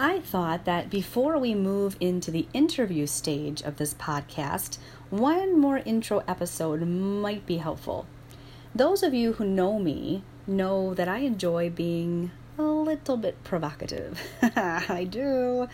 I 0.00 0.20
thought 0.20 0.64
that 0.64 0.90
before 0.90 1.38
we 1.38 1.56
move 1.56 1.96
into 1.98 2.30
the 2.30 2.46
interview 2.54 3.08
stage 3.08 3.62
of 3.62 3.78
this 3.78 3.94
podcast, 3.94 4.78
one 5.10 5.58
more 5.58 5.78
intro 5.78 6.22
episode 6.28 6.86
might 6.86 7.44
be 7.46 7.56
helpful. 7.56 8.06
Those 8.72 9.02
of 9.02 9.12
you 9.12 9.32
who 9.32 9.44
know 9.44 9.80
me 9.80 10.22
know 10.46 10.94
that 10.94 11.08
I 11.08 11.18
enjoy 11.18 11.70
being 11.70 12.30
a 12.56 12.62
little 12.62 13.16
bit 13.16 13.42
provocative. 13.42 14.20
I 14.54 15.04
do. 15.10 15.66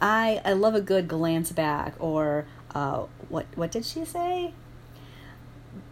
I 0.00 0.40
I 0.42 0.54
love 0.54 0.74
a 0.74 0.80
good 0.80 1.06
glance 1.06 1.52
back 1.52 1.96
or 1.98 2.46
uh, 2.74 3.04
what 3.28 3.44
what 3.56 3.72
did 3.72 3.84
she 3.84 4.06
say? 4.06 4.54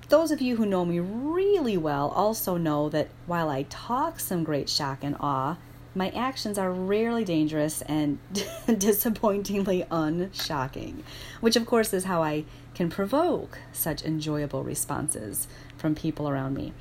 Those 0.08 0.30
of 0.30 0.40
you 0.40 0.56
who 0.56 0.64
know 0.64 0.86
me 0.86 1.00
really 1.00 1.76
well 1.76 2.08
also 2.08 2.56
know 2.56 2.88
that 2.88 3.08
while 3.26 3.50
I 3.50 3.64
talk 3.64 4.20
some 4.20 4.42
great 4.42 4.70
shock 4.70 5.04
and 5.04 5.16
awe, 5.20 5.56
my 5.94 6.10
actions 6.10 6.58
are 6.58 6.72
rarely 6.72 7.24
dangerous 7.24 7.82
and 7.82 8.18
disappointingly 8.78 9.86
unshocking, 9.90 11.04
which 11.40 11.56
of 11.56 11.66
course 11.66 11.92
is 11.92 12.04
how 12.04 12.22
I 12.22 12.44
can 12.74 12.90
provoke 12.90 13.58
such 13.72 14.04
enjoyable 14.04 14.64
responses 14.64 15.46
from 15.76 15.94
people 15.94 16.28
around 16.28 16.54
me. 16.54 16.72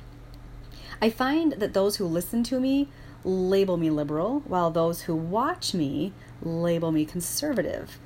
I 1.00 1.10
find 1.10 1.52
that 1.52 1.74
those 1.74 1.96
who 1.96 2.06
listen 2.06 2.42
to 2.44 2.58
me 2.58 2.88
label 3.24 3.76
me 3.76 3.90
liberal, 3.90 4.40
while 4.46 4.70
those 4.70 5.02
who 5.02 5.14
watch 5.14 5.74
me 5.74 6.12
label 6.42 6.92
me 6.92 7.04
conservative. 7.04 7.98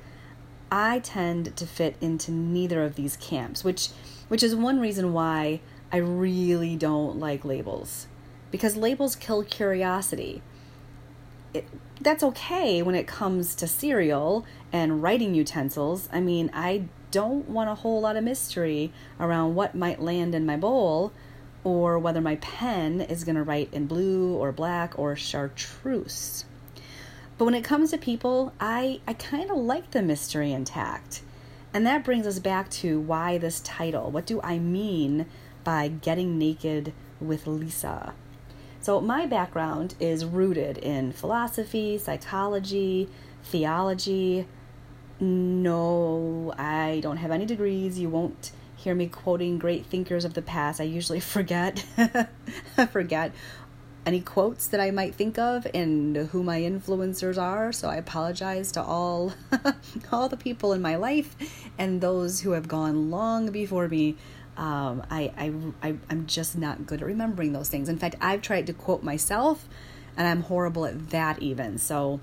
I 0.71 0.99
tend 0.99 1.55
to 1.57 1.65
fit 1.65 1.95
into 1.99 2.31
neither 2.31 2.83
of 2.83 2.95
these 2.95 3.17
camps, 3.17 3.63
which 3.63 3.89
which 4.27 4.43
is 4.43 4.55
one 4.55 4.79
reason 4.79 5.11
why 5.11 5.59
I 5.91 5.97
really 5.97 6.75
don't 6.75 7.19
like 7.19 7.43
labels. 7.43 8.07
Because 8.51 8.77
labels 8.77 9.15
kill 9.15 9.43
curiosity. 9.43 10.41
It, 11.53 11.67
that's 12.01 12.23
okay 12.23 12.81
when 12.81 12.95
it 12.95 13.07
comes 13.07 13.55
to 13.55 13.67
cereal 13.67 14.45
and 14.71 15.01
writing 15.03 15.33
utensils. 15.35 16.07
I 16.11 16.19
mean, 16.21 16.49
I 16.53 16.85
don't 17.11 17.49
want 17.49 17.69
a 17.69 17.75
whole 17.75 18.01
lot 18.01 18.15
of 18.15 18.23
mystery 18.23 18.93
around 19.19 19.55
what 19.55 19.75
might 19.75 20.01
land 20.01 20.35
in 20.35 20.45
my 20.45 20.57
bowl 20.57 21.11
or 21.63 21.99
whether 21.99 22.21
my 22.21 22.35
pen 22.37 23.01
is 23.01 23.23
going 23.23 23.35
to 23.35 23.43
write 23.43 23.73
in 23.73 23.87
blue 23.87 24.35
or 24.35 24.51
black 24.51 24.97
or 24.97 25.15
chartreuse. 25.15 26.45
But 27.37 27.45
when 27.45 27.53
it 27.53 27.63
comes 27.63 27.91
to 27.91 27.97
people, 27.97 28.53
I, 28.59 29.01
I 29.07 29.13
kind 29.13 29.49
of 29.49 29.57
like 29.57 29.91
the 29.91 30.01
mystery 30.01 30.51
intact. 30.51 31.21
And 31.73 31.85
that 31.85 32.03
brings 32.03 32.25
us 32.25 32.39
back 32.39 32.69
to 32.71 32.99
why 32.99 33.37
this 33.37 33.59
title. 33.61 34.11
What 34.11 34.25
do 34.25 34.41
I 34.41 34.59
mean 34.59 35.25
by 35.63 35.87
getting 35.87 36.37
naked 36.37 36.93
with 37.19 37.47
Lisa? 37.47 38.13
So, 38.81 39.01
my 39.01 39.25
background 39.25 39.95
is 39.99 40.25
rooted 40.25 40.77
in 40.77 41.11
philosophy, 41.11 41.97
psychology, 41.97 43.09
theology. 43.43 44.47
No, 45.19 46.53
I 46.57 46.99
don't 47.01 47.17
have 47.17 47.31
any 47.31 47.45
degrees. 47.45 47.99
You 47.99 48.09
won't 48.09 48.51
hear 48.77 48.95
me 48.95 49.07
quoting 49.07 49.57
great 49.57 49.85
thinkers 49.85 50.23
of 50.23 50.33
the 50.33 50.41
past. 50.41 50.79
I 50.79 50.85
usually 50.85 51.19
forget 51.35 51.83
I 51.97 52.85
forget 52.91 53.33
any 54.05 54.21
quotes 54.21 54.67
that 54.67 54.79
I 54.79 54.91
might 54.91 55.13
think 55.13 55.37
of 55.37 55.67
and 55.73 56.15
who 56.15 56.41
my 56.41 56.61
influencers 56.61 57.37
are. 57.37 57.71
So 57.71 57.89
I 57.89 57.97
apologize 57.97 58.71
to 58.73 58.81
all 58.81 59.33
all 60.11 60.29
the 60.29 60.37
people 60.37 60.73
in 60.73 60.81
my 60.81 60.95
life 60.95 61.35
and 61.77 62.01
those 62.01 62.41
who 62.41 62.51
have 62.51 62.67
gone 62.67 63.11
long 63.11 63.51
before 63.51 63.87
me. 63.87 64.15
Um, 64.59 65.03
I, 65.09 65.31
I, 65.37 65.53
I, 65.87 65.95
I'm 66.09 66.27
just 66.27 66.57
not 66.57 66.85
good 66.85 67.01
at 67.01 67.07
remembering 67.07 67.53
those 67.53 67.69
things. 67.69 67.87
In 67.87 67.97
fact, 67.97 68.15
I've 68.19 68.41
tried 68.41 68.67
to 68.67 68.73
quote 68.73 69.01
myself 69.01 69.69
and 70.17 70.27
I'm 70.27 70.43
horrible 70.43 70.85
at 70.85 71.11
that 71.11 71.41
even. 71.41 71.77
So 71.77 72.19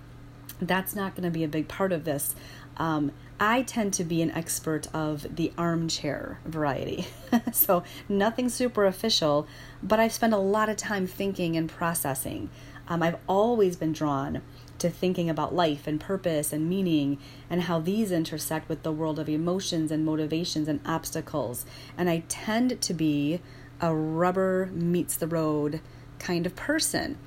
that's 0.60 0.94
not 0.94 1.14
going 1.14 1.24
to 1.24 1.30
be 1.30 1.44
a 1.44 1.48
big 1.48 1.66
part 1.66 1.92
of 1.92 2.04
this. 2.04 2.34
Um, 2.76 3.12
I 3.40 3.62
tend 3.62 3.94
to 3.94 4.04
be 4.04 4.20
an 4.20 4.30
expert 4.32 4.86
of 4.94 5.36
the 5.36 5.50
armchair 5.56 6.38
variety. 6.44 7.06
so, 7.52 7.82
nothing 8.08 8.48
super 8.48 8.86
official, 8.86 9.46
but 9.82 9.98
I've 9.98 10.12
spent 10.12 10.32
a 10.32 10.38
lot 10.38 10.69
of 10.69 10.76
time 10.76 11.06
thinking 11.06 11.56
and 11.56 11.69
processing. 11.69 12.50
Um, 12.88 13.02
I've 13.02 13.19
always 13.26 13.76
been 13.76 13.92
drawn 13.92 14.42
to 14.78 14.91
thinking 14.91 15.31
about 15.31 15.54
life 15.54 15.87
and 15.87 16.00
purpose 16.00 16.53
and 16.53 16.69
meaning 16.69 17.19
and 17.48 17.62
how 17.62 17.81
these 17.81 18.12
intersect 18.12 18.69
with 18.69 18.82
the 18.82 18.92
world 18.92 19.19
of 19.19 19.28
emotions 19.28 19.91
and 19.91 20.04
motivations 20.04 20.69
and 20.69 20.81
obstacles. 20.84 21.64
And 21.97 22.10
I 22.10 22.25
tend 22.28 22.81
to 22.81 22.94
be 22.94 23.41
a 23.81 23.94
rubber 23.94 24.70
meets 24.72 25.16
the 25.16 25.26
road 25.26 25.81
kind 26.19 26.47
of 26.47 26.56
person. 26.56 27.19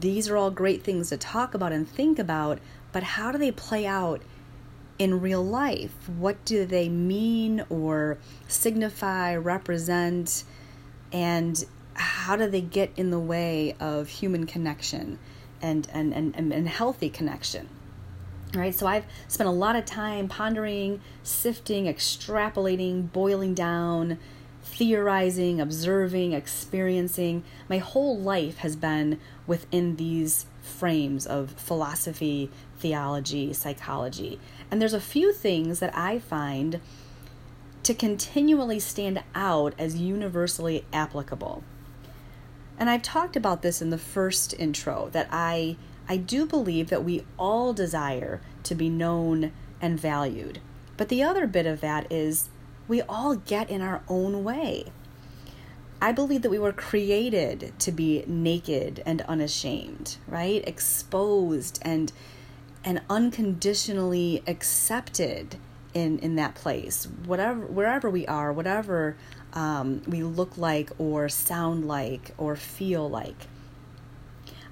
These 0.00 0.28
are 0.28 0.36
all 0.36 0.50
great 0.50 0.82
things 0.82 1.08
to 1.08 1.16
talk 1.16 1.54
about 1.54 1.72
and 1.72 1.88
think 1.88 2.18
about, 2.18 2.58
but 2.92 3.02
how 3.02 3.32
do 3.32 3.38
they 3.38 3.50
play 3.50 3.86
out 3.86 4.22
in 4.98 5.20
real 5.20 5.44
life? 5.44 6.08
What 6.08 6.44
do 6.44 6.64
they 6.64 6.88
mean 6.88 7.64
or 7.68 8.18
signify, 8.46 9.34
represent, 9.34 10.44
and 11.12 11.64
how 11.94 12.36
do 12.36 12.48
they 12.48 12.60
get 12.60 12.92
in 12.96 13.10
the 13.10 13.18
way 13.18 13.74
of 13.80 14.08
human 14.08 14.46
connection 14.46 15.18
and, 15.64 16.12
and, 16.12 16.36
and, 16.36 16.52
and 16.52 16.68
healthy 16.68 17.08
connection? 17.08 17.68
Right, 18.54 18.74
so 18.74 18.86
I've 18.86 19.06
spent 19.26 19.48
a 19.48 19.52
lot 19.52 19.74
of 19.74 19.84
time 19.84 20.28
pondering, 20.28 21.00
sifting, 21.24 21.86
extrapolating, 21.86 23.10
boiling 23.10 23.52
down, 23.52 24.18
theorizing, 24.62 25.60
observing, 25.60 26.32
experiencing. 26.32 27.42
My 27.68 27.78
whole 27.78 28.16
life 28.16 28.58
has 28.58 28.76
been 28.76 29.18
within 29.46 29.96
these 29.96 30.46
frames 30.62 31.26
of 31.26 31.50
philosophy, 31.52 32.50
theology, 32.78 33.52
psychology. 33.52 34.38
And 34.70 34.80
there's 34.80 34.94
a 34.94 35.00
few 35.00 35.32
things 35.32 35.80
that 35.80 35.96
I 35.96 36.20
find 36.20 36.80
to 37.82 37.92
continually 37.92 38.78
stand 38.78 39.22
out 39.34 39.74
as 39.78 39.96
universally 39.96 40.84
applicable. 40.92 41.64
And 42.78 42.90
I've 42.90 43.02
talked 43.02 43.36
about 43.36 43.62
this 43.62 43.80
in 43.80 43.90
the 43.90 43.98
first 43.98 44.54
intro 44.58 45.08
that 45.12 45.28
I 45.30 45.76
I 46.08 46.16
do 46.18 46.44
believe 46.44 46.90
that 46.90 47.04
we 47.04 47.24
all 47.38 47.72
desire 47.72 48.40
to 48.64 48.74
be 48.74 48.90
known 48.90 49.52
and 49.80 49.98
valued. 49.98 50.60
But 50.96 51.08
the 51.08 51.22
other 51.22 51.46
bit 51.46 51.66
of 51.66 51.80
that 51.80 52.10
is 52.12 52.48
we 52.86 53.00
all 53.02 53.36
get 53.36 53.70
in 53.70 53.80
our 53.80 54.02
own 54.08 54.44
way. 54.44 54.86
I 56.02 56.12
believe 56.12 56.42
that 56.42 56.50
we 56.50 56.58
were 56.58 56.72
created 56.72 57.72
to 57.78 57.90
be 57.90 58.24
naked 58.26 59.02
and 59.06 59.22
unashamed, 59.22 60.18
right? 60.28 60.66
Exposed 60.66 61.78
and 61.82 62.12
and 62.84 63.00
unconditionally 63.08 64.42
accepted 64.46 65.56
in 65.94 66.18
in 66.18 66.34
that 66.34 66.54
place 66.54 67.08
whatever 67.24 67.64
wherever 67.66 68.10
we 68.10 68.26
are 68.26 68.52
whatever 68.52 69.16
um, 69.54 70.02
we 70.06 70.22
look 70.22 70.58
like 70.58 70.90
or 70.98 71.28
sound 71.28 71.86
like 71.86 72.32
or 72.36 72.56
feel 72.56 73.08
like 73.08 73.46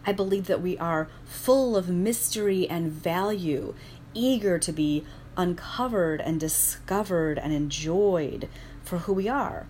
i 0.06 0.12
believe 0.12 0.46
that 0.46 0.60
we 0.60 0.76
are 0.78 1.08
full 1.24 1.76
of 1.76 1.88
mystery 1.88 2.68
and 2.68 2.90
value 2.90 3.74
eager 4.14 4.58
to 4.58 4.72
be 4.72 5.04
uncovered 5.36 6.20
and 6.20 6.38
discovered 6.38 7.38
and 7.38 7.52
enjoyed 7.52 8.48
for 8.82 8.98
who 8.98 9.12
we 9.12 9.28
are 9.28 9.66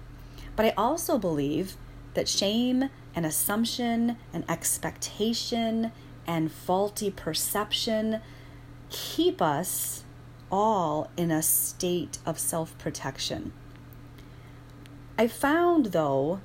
but 0.56 0.67
i 0.67 0.71
also 0.77 1.19
believe 1.19 1.77
that 2.15 2.29
shame 2.29 2.91
and 3.15 3.25
assumption 3.25 4.17
and 4.33 4.44
expectation 4.49 5.93
and 6.27 6.50
faulty 6.50 7.11
perception 7.11 8.21
keep 8.91 9.41
us 9.41 10.05
all 10.50 11.11
in 11.17 11.31
a 11.31 11.43
state 11.43 12.19
of 12.27 12.39
self 12.39 12.77
protection. 12.79 13.53
I 15.22 15.28
found, 15.28 15.93
though, 15.93 16.41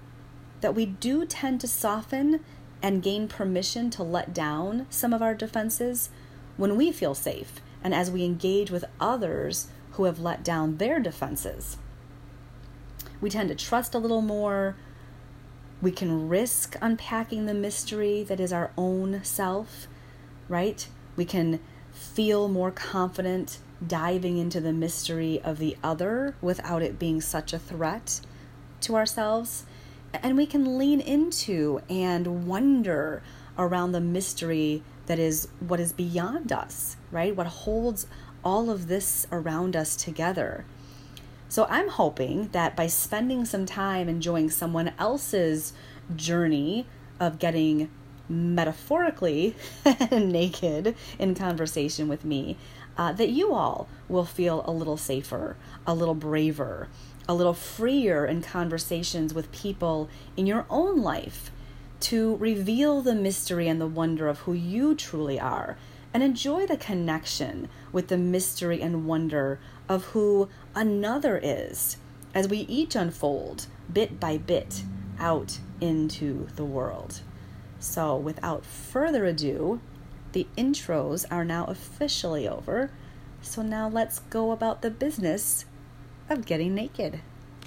that 0.62 0.76
we 0.76 0.86
do 0.86 1.26
tend 1.26 1.62
to 1.62 1.68
soften 1.68 2.42
and 2.80 3.02
gain 3.02 3.28
permission 3.28 3.90
to 3.90 4.04
let 4.04 4.36
down 4.36 4.86
some 4.92 5.14
of 5.14 5.22
our 5.24 5.34
defenses 5.34 6.12
when 6.58 6.78
we 6.78 6.92
feel 6.92 7.16
safe 7.16 7.54
and 7.84 7.92
as 7.92 8.12
we 8.12 8.24
engage 8.24 8.70
with 8.70 8.86
others 9.00 9.70
who 9.94 10.04
have 10.04 10.20
let 10.20 10.44
down 10.44 10.78
their 10.78 11.00
defenses. 11.00 11.78
We 13.20 13.32
tend 13.32 13.50
to 13.50 13.56
trust 13.56 13.96
a 13.96 13.98
little 13.98 14.22
more, 14.22 14.76
we 15.82 15.90
can 15.90 16.30
risk 16.30 16.76
unpacking 16.80 17.48
the 17.48 17.56
mystery 17.56 18.22
that 18.26 18.40
is 18.40 18.54
our 18.54 18.70
own 18.78 19.24
self, 19.24 19.88
right? 20.48 20.88
We 21.16 21.26
can 21.26 21.62
feel 21.92 22.48
more 22.48 22.70
confident 22.70 23.58
diving 23.88 24.38
into 24.38 24.62
the 24.62 24.72
mystery 24.72 25.42
of 25.44 25.58
the 25.58 25.76
other 25.84 26.36
without 26.42 26.84
it 26.84 27.00
being 27.00 27.22
such 27.22 27.54
a 27.54 27.58
threat 27.58 28.22
to 28.82 28.96
ourselves. 28.96 29.66
And 30.14 30.38
we 30.38 30.46
can 30.46 30.78
lean 30.78 31.00
into 31.00 31.82
and 31.90 32.48
wonder 32.48 33.22
around 33.58 33.92
the 33.92 34.02
mystery 34.02 34.84
that 35.08 35.20
is 35.20 35.48
what 35.60 35.80
is 35.80 35.94
beyond 35.94 36.52
us, 36.52 36.98
right? 37.12 37.36
What 37.36 37.48
holds 37.48 38.08
all 38.44 38.70
of 38.70 38.88
this 38.88 39.28
around 39.32 39.76
us 39.76 39.96
together. 39.96 40.66
So 41.50 41.66
I'm 41.70 41.90
hoping 41.90 42.50
that 42.50 42.76
by 42.76 42.88
spending 42.88 43.46
some 43.46 43.66
time 43.66 44.10
enjoying 44.10 44.50
someone 44.50 44.92
else's 45.00 45.74
journey 46.16 46.86
of 47.20 47.40
getting 47.40 47.90
metaphorically 48.30 49.56
naked 50.12 50.96
in 51.18 51.36
conversation 51.36 52.10
with 52.10 52.26
me, 52.26 52.58
uh, 52.98 53.12
that 53.14 53.30
you 53.30 53.54
all 53.54 53.88
will 54.10 54.26
feel 54.26 54.64
a 54.66 54.72
little 54.72 54.98
safer, 54.98 55.56
a 55.86 55.94
little 55.94 56.16
braver, 56.16 56.88
a 57.28 57.36
little 57.36 57.54
freer 57.54 58.26
in 58.26 58.42
conversations 58.42 59.34
with 59.34 59.52
people 59.52 60.10
in 60.36 60.48
your 60.48 60.66
own 60.70 61.02
life 61.02 61.52
to 62.00 62.36
reveal 62.38 63.02
the 63.02 63.16
mystery 63.16 63.68
and 63.68 63.82
the 63.82 63.88
wonder 63.88 64.28
of 64.28 64.40
who 64.40 64.54
you 64.54 64.96
truly 64.96 65.40
are 65.40 65.78
and 66.14 66.24
enjoy 66.24 66.66
the 66.66 66.78
connection 66.78 67.70
with 67.92 68.08
the 68.08 68.18
mystery 68.18 68.82
and 68.82 69.06
wonder 69.06 69.60
of 69.90 70.06
who 70.06 70.50
another 70.74 71.40
is 71.42 71.98
as 72.34 72.48
we 72.48 72.60
each 72.60 72.96
unfold 72.96 73.68
bit 73.92 74.20
by 74.20 74.38
bit 74.38 74.84
out 75.20 75.60
into 75.82 76.48
the 76.56 76.66
world. 76.66 77.22
So, 77.80 78.16
without 78.16 78.66
further 78.66 79.26
ado, 79.26 79.80
the 80.38 80.46
intros 80.56 81.26
are 81.32 81.44
now 81.44 81.66
officially 81.66 82.48
over. 82.48 82.92
So, 83.42 83.64
now 83.64 83.90
let's 83.90 84.20
go 84.30 84.52
about 84.52 84.84
the 84.84 84.92
business 84.92 85.66
of 86.30 86.46
getting 86.46 86.76
naked. 86.76 87.22